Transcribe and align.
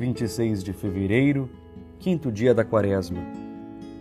26 0.00 0.64
de 0.64 0.72
fevereiro, 0.72 1.50
quinto 1.98 2.32
dia 2.32 2.54
da 2.54 2.64
quaresma. 2.64 3.20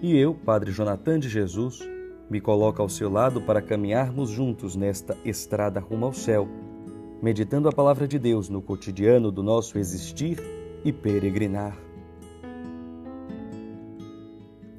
E 0.01 0.17
eu, 0.17 0.33
Padre 0.33 0.71
Jonathan 0.71 1.19
de 1.19 1.27
Jesus, 1.27 1.85
me 2.29 2.39
coloco 2.39 2.81
ao 2.81 2.87
seu 2.87 3.09
lado 3.09 3.41
para 3.41 3.61
caminharmos 3.61 4.29
juntos 4.29 4.77
nesta 4.77 5.17
estrada 5.25 5.81
rumo 5.81 6.05
ao 6.05 6.13
céu, 6.13 6.47
meditando 7.21 7.67
a 7.67 7.73
palavra 7.73 8.07
de 8.07 8.17
Deus 8.17 8.47
no 8.47 8.61
cotidiano 8.61 9.29
do 9.29 9.43
nosso 9.43 9.77
existir 9.77 10.41
e 10.85 10.93
peregrinar. 10.93 11.77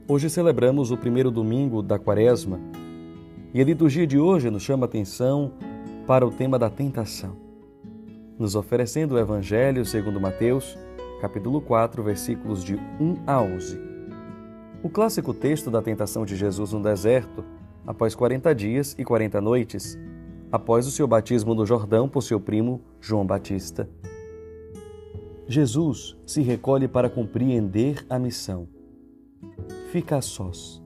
Hoje 0.09 0.31
celebramos 0.31 0.91
o 0.91 0.97
primeiro 0.97 1.31
domingo 1.31 1.83
da 1.83 1.99
quaresma 1.99 2.59
e 3.53 3.61
a 3.61 3.65
liturgia 3.65 4.07
de 4.07 4.19
hoje 4.19 4.49
nos 4.49 4.63
chama 4.63 4.87
atenção 4.87 5.53
para 6.07 6.27
o 6.27 6.31
tema 6.31 6.59
da 6.59 6.71
tentação, 6.71 7.37
nos 8.39 8.55
oferecendo 8.55 9.17
o 9.17 9.19
Evangelho 9.19 9.85
segundo 9.85 10.19
Mateus, 10.19 10.79
capítulo 11.21 11.61
4, 11.61 12.03
versículos 12.03 12.65
de 12.65 12.75
1 12.75 13.23
a 13.27 13.41
11. 13.41 13.81
O 14.83 14.89
clássico 14.89 15.33
texto 15.35 15.71
da 15.71 15.83
tentação 15.83 16.25
de 16.25 16.35
Jesus 16.35 16.73
no 16.73 16.83
deserto, 16.83 17.45
após 17.87 18.15
40 18.15 18.55
dias 18.55 18.97
e 18.99 19.05
40 19.05 19.41
noites, 19.41 19.99
após 20.51 20.87
o 20.87 20.91
seu 20.91 21.07
batismo 21.07 21.55
no 21.55 21.67
Jordão 21.67 22.09
por 22.09 22.23
seu 22.23 22.41
primo 22.41 22.81
João 23.01 23.27
Batista. 23.27 23.89
Jesus 25.47 26.17
se 26.27 26.41
recolhe 26.43 26.89
para 26.89 27.11
compreender 27.11 28.05
a 28.09 28.19
missão 28.19 28.67
fica 29.91 30.19
a 30.19 30.23
sós, 30.23 30.81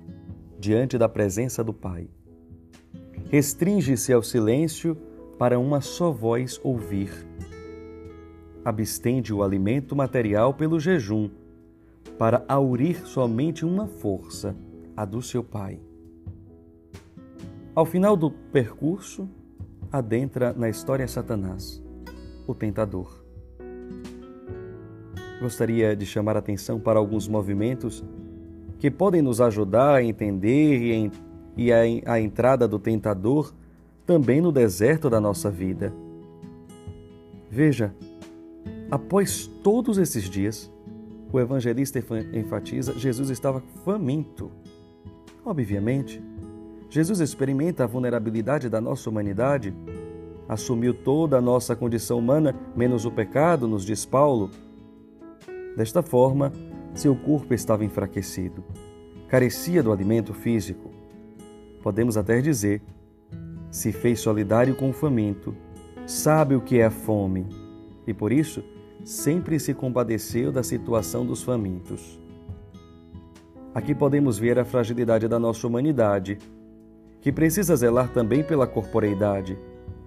diante 0.58 0.96
da 0.96 1.08
presença 1.08 1.62
do 1.62 1.74
Pai. 1.74 2.08
Restringe-se 3.30 4.12
ao 4.12 4.22
silêncio 4.22 4.96
para 5.38 5.58
uma 5.58 5.80
só 5.80 6.10
voz 6.10 6.58
ouvir. 6.62 7.10
Abstende 8.64 9.32
o 9.32 9.42
alimento 9.42 9.94
material 9.94 10.54
pelo 10.54 10.80
jejum, 10.80 11.28
para 12.18 12.44
aurir 12.48 13.06
somente 13.06 13.64
uma 13.64 13.86
força, 13.86 14.56
a 14.96 15.04
do 15.04 15.20
seu 15.20 15.44
Pai. 15.44 15.78
Ao 17.74 17.84
final 17.84 18.16
do 18.16 18.30
percurso, 18.30 19.28
adentra 19.90 20.52
na 20.52 20.68
história 20.68 21.06
Satanás, 21.06 21.82
o 22.46 22.54
tentador. 22.54 23.24
Gostaria 25.40 25.94
de 25.94 26.06
chamar 26.06 26.36
a 26.36 26.38
atenção 26.38 26.80
para 26.80 26.98
alguns 26.98 27.28
movimentos 27.28 28.04
que 28.78 28.90
podem 28.90 29.20
nos 29.20 29.40
ajudar 29.40 29.96
a 29.96 30.02
entender 30.02 31.10
e, 31.56 31.72
a 31.72 32.20
entrada 32.20 32.66
do 32.66 32.78
tentador 32.78 33.52
também 34.06 34.40
no 34.40 34.52
deserto 34.52 35.10
da 35.10 35.20
nossa 35.20 35.50
vida. 35.50 35.92
Veja, 37.50 37.94
após 38.94 39.48
todos 39.62 39.98
esses 39.98 40.30
dias, 40.30 40.70
o 41.32 41.40
evangelista 41.40 41.98
enfatiza: 42.32 42.94
Jesus 42.96 43.28
estava 43.28 43.60
faminto. 43.84 44.52
Obviamente, 45.44 46.22
Jesus 46.88 47.18
experimenta 47.18 47.82
a 47.82 47.86
vulnerabilidade 47.88 48.68
da 48.68 48.80
nossa 48.80 49.10
humanidade, 49.10 49.74
assumiu 50.48 50.94
toda 50.94 51.38
a 51.38 51.40
nossa 51.40 51.74
condição 51.74 52.18
humana, 52.18 52.54
menos 52.76 53.04
o 53.04 53.10
pecado, 53.10 53.66
nos 53.66 53.84
diz 53.84 54.06
Paulo. 54.06 54.50
Desta 55.76 56.00
forma, 56.00 56.52
seu 56.94 57.16
corpo 57.16 57.52
estava 57.52 57.84
enfraquecido, 57.84 58.62
carecia 59.26 59.82
do 59.82 59.90
alimento 59.90 60.32
físico. 60.32 60.92
Podemos 61.82 62.16
até 62.16 62.40
dizer, 62.40 62.80
se 63.72 63.90
fez 63.90 64.20
solidário 64.20 64.76
com 64.76 64.90
o 64.90 64.92
faminto, 64.92 65.52
sabe 66.06 66.54
o 66.54 66.60
que 66.60 66.78
é 66.78 66.84
a 66.84 66.90
fome 66.92 67.44
e 68.06 68.14
por 68.14 68.32
isso 68.32 68.62
sempre 69.04 69.60
se 69.60 69.74
compadeceu 69.74 70.50
da 70.50 70.62
situação 70.62 71.26
dos 71.26 71.42
famintos. 71.42 72.18
Aqui 73.74 73.94
podemos 73.94 74.38
ver 74.38 74.58
a 74.58 74.64
fragilidade 74.64 75.28
da 75.28 75.38
nossa 75.38 75.66
humanidade, 75.66 76.38
que 77.20 77.30
precisa 77.30 77.76
zelar 77.76 78.12
também 78.12 78.42
pela 78.42 78.66
corporeidade, 78.66 79.58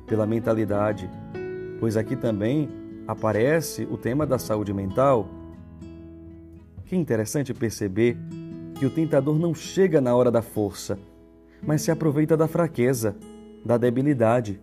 pela 0.07 0.25
mentalidade, 0.25 1.09
pois 1.79 1.95
aqui 1.95 2.15
também 2.15 2.69
aparece 3.07 3.87
o 3.89 3.97
tema 3.97 4.25
da 4.25 4.39
saúde 4.39 4.73
mental 4.73 5.29
que 6.85 6.95
interessante 6.95 7.53
perceber 7.53 8.17
que 8.79 8.85
o 8.85 8.89
tentador 8.89 9.37
não 9.37 9.53
chega 9.53 9.99
na 9.99 10.15
hora 10.15 10.31
da 10.31 10.41
força, 10.41 10.97
mas 11.61 11.81
se 11.81 11.91
aproveita 11.91 12.37
da 12.37 12.47
fraqueza, 12.47 13.15
da 13.65 13.77
debilidade. 13.77 14.59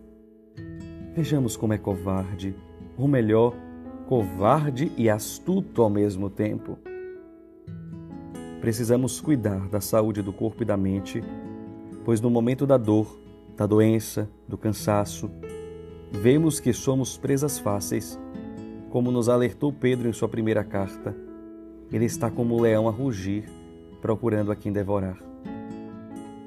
Vejamos 1.15 1.55
como 1.55 1.73
é 1.73 1.77
covarde, 1.77 2.55
ou 2.97 3.07
melhor, 3.07 3.53
covarde 4.07 4.91
e 4.97 5.09
astuto 5.09 5.81
ao 5.81 5.89
mesmo 5.89 6.29
tempo. 6.29 6.77
Precisamos 8.61 9.19
cuidar 9.21 9.67
da 9.67 9.81
saúde 9.81 10.21
do 10.21 10.33
corpo 10.33 10.63
e 10.63 10.65
da 10.65 10.77
mente, 10.77 11.23
pois 12.03 12.21
no 12.21 12.29
momento 12.29 12.65
da 12.65 12.77
dor, 12.77 13.19
da 13.55 13.65
doença, 13.65 14.29
do 14.47 14.57
cansaço, 14.57 15.29
vemos 16.11 16.59
que 16.59 16.73
somos 16.73 17.17
presas 17.17 17.59
fáceis, 17.59 18.19
como 18.89 19.11
nos 19.11 19.29
alertou 19.29 19.71
Pedro 19.71 20.07
em 20.07 20.13
sua 20.13 20.27
primeira 20.27 20.63
carta 20.63 21.25
ele 21.91 22.05
está 22.05 22.31
como 22.31 22.57
um 22.57 22.61
leão 22.61 22.87
a 22.87 22.91
rugir, 22.91 23.45
procurando 24.01 24.51
a 24.51 24.55
quem 24.55 24.71
devorar. 24.71 25.17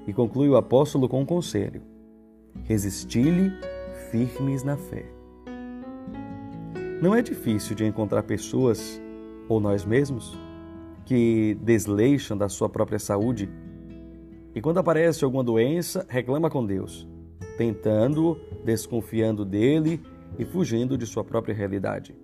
E 0.06 0.12
conclui 0.12 0.48
o 0.48 0.56
apóstolo 0.56 1.08
com 1.08 1.20
um 1.20 1.26
conselho: 1.26 1.82
resisti-lhe 2.64 3.52
firmes 4.10 4.62
na 4.62 4.76
fé. 4.76 5.17
Não 7.00 7.14
é 7.14 7.22
difícil 7.22 7.76
de 7.76 7.84
encontrar 7.84 8.24
pessoas, 8.24 9.00
ou 9.48 9.60
nós 9.60 9.84
mesmos, 9.84 10.36
que 11.06 11.56
desleixam 11.62 12.36
da 12.36 12.48
sua 12.48 12.68
própria 12.68 12.98
saúde. 12.98 13.48
E, 14.52 14.60
quando 14.60 14.78
aparece 14.78 15.24
alguma 15.24 15.44
doença, 15.44 16.04
reclama 16.08 16.50
com 16.50 16.66
Deus, 16.66 17.06
tentando-o, 17.56 18.36
desconfiando 18.64 19.44
dele 19.44 20.00
e 20.36 20.44
fugindo 20.44 20.98
de 20.98 21.06
sua 21.06 21.22
própria 21.22 21.54
realidade. 21.54 22.16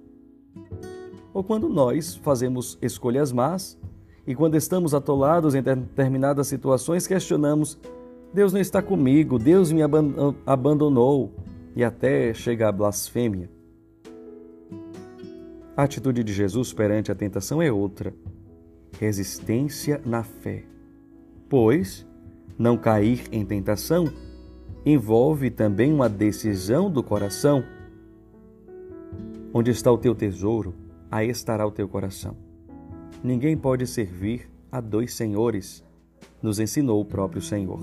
Ou 1.33 1.45
quando 1.45 1.69
nós 1.69 2.17
fazemos 2.17 2.77
escolhas 2.83 3.31
más 3.31 3.79
e 4.27 4.35
quando 4.35 4.57
estamos 4.57 4.93
atolados 4.93 5.55
em 5.55 5.63
determinadas 5.63 6.49
situações 6.49 7.07
questionamos: 7.07 7.79
Deus 8.33 8.53
não 8.53 8.61
está 8.61 8.83
comigo, 8.83 9.39
Deus 9.39 9.71
me 9.71 9.83
abandonou. 10.45 11.33
E 11.77 11.85
até 11.85 12.35
chega 12.35 12.69
a 12.69 12.73
blasfêmia. 12.73 13.54
A 15.77 15.83
atitude 15.83 16.23
de 16.23 16.33
Jesus 16.33 16.73
perante 16.73 17.11
a 17.11 17.15
tentação 17.15 17.61
é 17.61 17.71
outra: 17.73 18.15
resistência 18.99 20.01
na 20.05 20.23
fé. 20.23 20.65
Pois 21.49 22.07
não 22.59 22.77
cair 22.77 23.25
em 23.33 23.45
tentação 23.45 24.13
envolve 24.87 25.51
também 25.51 25.93
uma 25.93 26.09
decisão 26.09 26.91
do 26.91 27.03
coração. 27.03 27.65
Onde 29.53 29.71
está 29.71 29.91
o 29.91 29.99
teu 29.99 30.15
tesouro? 30.15 30.75
aí 31.15 31.31
estará 31.31 31.65
o 31.65 31.71
teu 31.71 31.89
coração. 31.89 32.37
Ninguém 33.23 33.57
pode 33.57 33.87
servir 33.87 34.51
a 34.71 34.81
dois 34.81 35.15
senhores, 35.15 35.85
nos 36.43 36.59
ensinou 36.59 37.01
o 37.01 37.05
próprio 37.05 37.41
Senhor. 37.41 37.79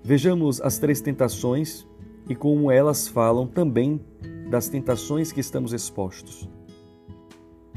Vejamos 0.00 0.60
as 0.60 0.78
três 0.78 1.00
tentações 1.00 1.84
e 2.28 2.36
como 2.36 2.70
elas 2.70 3.08
falam 3.08 3.48
também 3.48 4.00
das 4.48 4.68
tentações 4.68 5.30
que 5.30 5.40
estamos 5.40 5.72
expostos. 5.72 6.48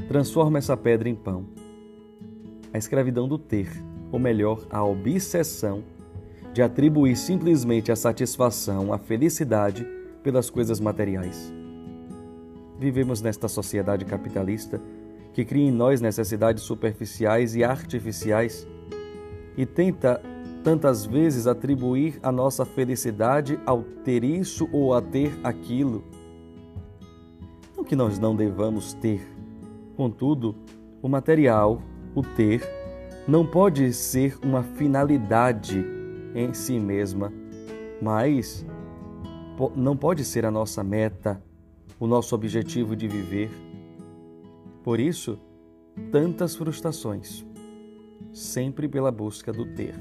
Transforma 0.08 0.58
essa 0.58 0.76
pedra 0.76 1.08
em 1.08 1.14
pão. 1.14 1.46
A 2.72 2.78
escravidão 2.78 3.28
do 3.28 3.38
ter, 3.38 3.68
ou 4.10 4.18
melhor, 4.18 4.66
a 4.70 4.84
obsessão 4.84 5.84
de 6.52 6.62
atribuir 6.62 7.16
simplesmente 7.16 7.90
a 7.92 7.96
satisfação, 7.96 8.92
a 8.92 8.98
felicidade 8.98 9.86
pelas 10.22 10.50
coisas 10.50 10.80
materiais. 10.80 11.52
Vivemos 12.78 13.20
nesta 13.20 13.48
sociedade 13.48 14.04
capitalista 14.04 14.80
que 15.32 15.44
cria 15.44 15.68
em 15.68 15.70
nós 15.70 16.00
necessidades 16.00 16.62
superficiais 16.62 17.54
e 17.54 17.64
artificiais 17.64 18.66
e 19.56 19.64
tenta 19.64 20.20
tantas 20.62 21.04
vezes 21.04 21.46
atribuir 21.46 22.18
a 22.22 22.30
nossa 22.30 22.64
felicidade 22.64 23.58
ao 23.66 23.82
ter 23.82 24.24
isso 24.24 24.68
ou 24.72 24.94
a 24.94 25.00
ter 25.00 25.32
aquilo. 25.42 26.04
Que 27.92 27.96
nós 27.96 28.18
não 28.18 28.34
devamos 28.34 28.94
ter, 28.94 29.20
contudo, 29.98 30.56
o 31.02 31.10
material, 31.10 31.82
o 32.14 32.22
ter, 32.22 32.66
não 33.28 33.46
pode 33.46 33.92
ser 33.92 34.38
uma 34.42 34.62
finalidade 34.62 35.84
em 36.34 36.54
si 36.54 36.80
mesma, 36.80 37.30
mas 38.00 38.64
não 39.76 39.94
pode 39.94 40.24
ser 40.24 40.46
a 40.46 40.50
nossa 40.50 40.82
meta 40.82 41.44
o 42.00 42.06
nosso 42.06 42.34
objetivo 42.34 42.96
de 42.96 43.06
viver. 43.06 43.50
Por 44.82 44.98
isso, 44.98 45.38
tantas 46.10 46.56
frustrações, 46.56 47.44
sempre 48.32 48.88
pela 48.88 49.12
busca 49.12 49.52
do 49.52 49.66
ter. 49.66 49.94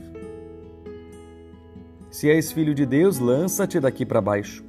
Se 2.10 2.30
és 2.30 2.54
filho 2.54 2.74
de 2.74 2.86
Deus, 2.86 3.20
lança-te 3.20 3.82
daqui 3.82 4.06
para 4.06 4.22
baixo. 4.22 4.64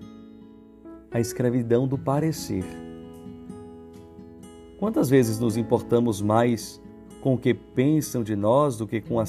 A 1.08 1.20
escravidão 1.20 1.86
do 1.86 1.96
parecer. 1.96 2.64
Quantas 4.82 5.08
vezes 5.08 5.38
nos 5.38 5.56
importamos 5.56 6.20
mais 6.20 6.82
com 7.20 7.34
o 7.34 7.38
que 7.38 7.54
pensam 7.54 8.20
de 8.20 8.34
nós 8.34 8.76
do 8.76 8.84
que 8.84 9.00
com 9.00 9.20
a, 9.20 9.24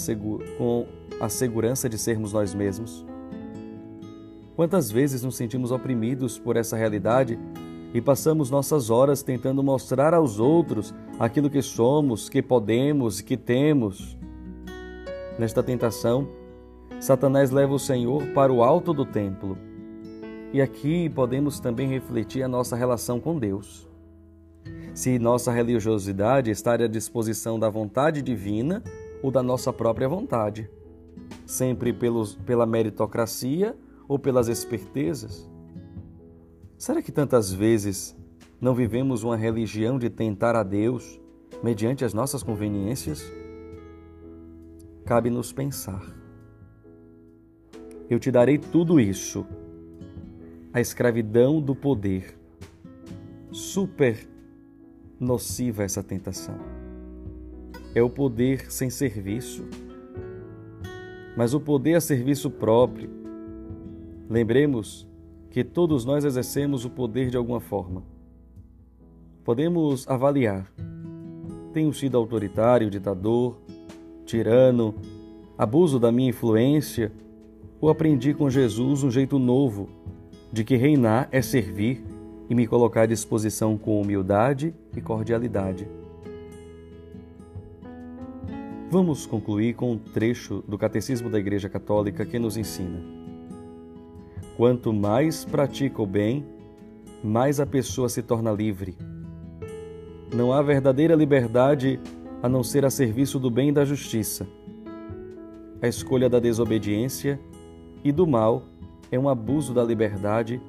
com 0.57 0.87
a 1.19 1.29
segurança 1.29 1.87
de 1.87 1.95
sermos 1.95 2.33
nós 2.33 2.55
mesmos? 2.55 3.05
Quantas 4.55 4.89
vezes 4.89 5.21
nos 5.21 5.35
sentimos 5.35 5.69
oprimidos 5.69 6.39
por 6.39 6.55
essa 6.55 6.75
realidade 6.75 7.37
e 7.93 8.01
passamos 8.01 8.49
nossas 8.49 8.89
horas 8.89 9.21
tentando 9.21 9.61
mostrar 9.61 10.11
aos 10.15 10.39
outros 10.39 10.91
aquilo 11.19 11.51
que 11.51 11.61
somos, 11.61 12.29
que 12.29 12.41
podemos, 12.41 13.21
que 13.21 13.37
temos? 13.37 14.17
Nesta 15.37 15.61
tentação, 15.61 16.27
Satanás 16.99 17.51
leva 17.51 17.75
o 17.75 17.79
Senhor 17.79 18.25
para 18.29 18.51
o 18.51 18.63
alto 18.63 18.91
do 18.91 19.05
templo. 19.05 19.55
E 20.51 20.59
aqui 20.59 21.11
podemos 21.11 21.59
também 21.59 21.87
refletir 21.87 22.41
a 22.41 22.47
nossa 22.47 22.75
relação 22.75 23.19
com 23.19 23.37
Deus 23.37 23.92
se 24.93 25.17
nossa 25.17 25.51
religiosidade 25.51 26.51
está 26.51 26.73
à 26.73 26.87
disposição 26.87 27.57
da 27.57 27.69
vontade 27.69 28.21
divina 28.21 28.83
ou 29.23 29.31
da 29.31 29.41
nossa 29.41 29.73
própria 29.73 30.07
vontade, 30.07 30.69
sempre 31.45 31.91
pelos, 31.91 32.35
pela 32.35 32.65
meritocracia 32.65 33.75
ou 34.07 34.19
pelas 34.19 34.47
espertezas. 34.47 35.49
Será 36.77 37.01
que 37.01 37.11
tantas 37.11 37.51
vezes 37.51 38.15
não 38.61 38.75
vivemos 38.75 39.23
uma 39.23 39.35
religião 39.35 39.97
de 39.97 40.09
tentar 40.09 40.55
a 40.55 40.61
Deus 40.61 41.19
mediante 41.63 42.05
as 42.05 42.13
nossas 42.13 42.43
conveniências? 42.43 43.23
Cabe-nos 45.05 45.51
pensar. 45.51 46.03
Eu 48.09 48.19
te 48.19 48.29
darei 48.29 48.57
tudo 48.57 48.99
isso. 48.99 49.45
A 50.71 50.79
escravidão 50.79 51.61
do 51.61 51.75
poder. 51.75 52.37
Super 53.51 54.32
nociva 55.23 55.83
essa 55.83 56.03
tentação. 56.03 56.55
É 57.95 58.01
o 58.01 58.09
poder 58.09 58.71
sem 58.71 58.89
serviço, 58.89 59.65
mas 61.35 61.53
o 61.53 61.59
poder 61.59 61.95
a 61.95 62.01
serviço 62.01 62.49
próprio. 62.51 63.09
Lembremos 64.29 65.07
que 65.49 65.63
todos 65.63 66.05
nós 66.05 66.25
exercemos 66.25 66.85
o 66.85 66.89
poder 66.89 67.29
de 67.29 67.37
alguma 67.37 67.59
forma. 67.59 68.03
Podemos 69.43 70.07
avaliar: 70.07 70.71
tenho 71.73 71.93
sido 71.93 72.17
autoritário, 72.17 72.89
ditador, 72.89 73.59
tirano, 74.25 74.95
abuso 75.57 75.99
da 75.99 76.11
minha 76.11 76.29
influência, 76.29 77.11
ou 77.79 77.89
aprendi 77.89 78.33
com 78.33 78.49
Jesus 78.49 79.03
um 79.03 79.11
jeito 79.11 79.37
novo 79.37 79.89
de 80.51 80.63
que 80.63 80.75
reinar 80.75 81.27
é 81.31 81.41
servir 81.41 82.12
e 82.53 82.55
me 82.55 82.67
colocar 82.67 83.01
à 83.01 83.05
disposição 83.07 83.75
com 83.79 83.99
humildade 83.99 84.75
e 84.95 85.01
cordialidade. 85.01 85.87
Vamos 88.91 89.25
concluir 89.25 89.73
com 89.73 89.93
um 89.93 89.97
trecho 89.97 90.63
do 90.67 90.77
Catecismo 90.77 91.31
da 91.31 91.39
Igreja 91.39 91.67
Católica 91.67 92.23
que 92.23 92.37
nos 92.37 92.55
ensina: 92.55 93.01
Quanto 94.55 94.93
mais 94.93 95.43
pratica 95.43 95.99
o 95.99 96.05
bem, 96.05 96.45
mais 97.23 97.59
a 97.59 97.65
pessoa 97.65 98.07
se 98.07 98.21
torna 98.21 98.51
livre. 98.51 98.95
Não 100.31 100.53
há 100.53 100.61
verdadeira 100.61 101.15
liberdade 101.15 101.99
a 102.43 102.47
não 102.47 102.63
ser 102.63 102.85
a 102.85 102.91
serviço 102.91 103.39
do 103.39 103.49
bem 103.49 103.69
e 103.69 103.71
da 103.71 103.83
justiça. 103.83 104.45
A 105.81 105.87
escolha 105.87 106.29
da 106.29 106.39
desobediência 106.39 107.39
e 108.03 108.11
do 108.11 108.27
mal 108.27 108.61
é 109.11 109.17
um 109.17 109.27
abuso 109.27 109.73
da 109.73 109.83
liberdade 109.83 110.61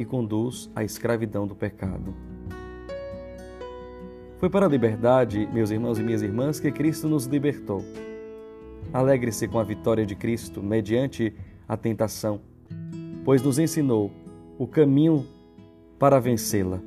e 0.00 0.04
conduz 0.06 0.70
à 0.74 0.82
escravidão 0.82 1.46
do 1.46 1.54
pecado. 1.54 2.14
Foi 4.38 4.48
para 4.48 4.64
a 4.64 4.68
liberdade, 4.68 5.46
meus 5.52 5.70
irmãos 5.70 5.98
e 5.98 6.02
minhas 6.02 6.22
irmãs, 6.22 6.58
que 6.58 6.72
Cristo 6.72 7.06
nos 7.06 7.26
libertou. 7.26 7.84
Alegre-se 8.94 9.46
com 9.46 9.58
a 9.58 9.62
vitória 9.62 10.06
de 10.06 10.16
Cristo 10.16 10.62
mediante 10.62 11.34
a 11.68 11.76
tentação, 11.76 12.40
pois 13.26 13.42
nos 13.42 13.58
ensinou 13.58 14.10
o 14.58 14.66
caminho 14.66 15.26
para 15.98 16.18
vencê-la, 16.18 16.80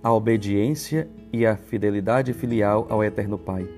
a 0.00 0.12
obediência 0.12 1.10
e 1.32 1.44
a 1.44 1.56
fidelidade 1.56 2.32
filial 2.32 2.86
ao 2.88 3.02
Eterno 3.02 3.36
Pai. 3.36 3.68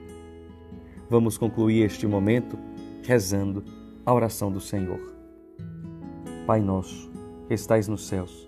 Vamos 1.08 1.38
concluir 1.38 1.84
este 1.84 2.06
momento 2.06 2.58
rezando 3.02 3.64
a 4.04 4.12
oração 4.12 4.52
do 4.52 4.60
Senhor. 4.60 5.00
Pai 6.46 6.60
nosso, 6.60 7.10
que 7.46 7.54
estais 7.54 7.88
nos 7.88 8.06
céus, 8.06 8.47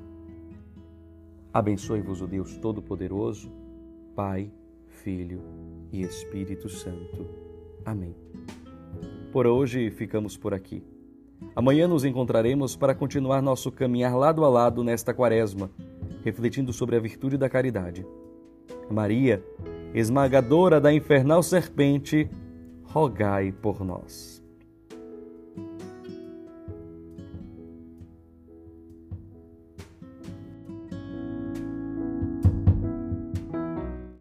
Abençoe-vos 1.53 2.21
o 2.21 2.27
Deus 2.27 2.57
Todo-Poderoso, 2.57 3.51
Pai, 4.15 4.49
Filho 4.87 5.41
e 5.91 6.01
Espírito 6.01 6.69
Santo. 6.69 7.27
Amém. 7.83 8.15
Por 9.33 9.45
hoje 9.45 9.91
ficamos 9.91 10.37
por 10.37 10.53
aqui. 10.53 10.81
Amanhã 11.53 11.89
nos 11.89 12.05
encontraremos 12.05 12.77
para 12.77 12.95
continuar 12.95 13.41
nosso 13.41 13.69
caminhar 13.69 14.15
lado 14.15 14.45
a 14.45 14.49
lado 14.49 14.81
nesta 14.81 15.13
quaresma, 15.13 15.69
refletindo 16.23 16.71
sobre 16.71 16.95
a 16.95 16.99
virtude 16.99 17.37
da 17.37 17.49
caridade. 17.49 18.05
Maria, 18.89 19.43
esmagadora 19.93 20.79
da 20.79 20.93
infernal 20.93 21.43
serpente, 21.43 22.29
rogai 22.83 23.51
por 23.51 23.83
nós. 23.83 24.40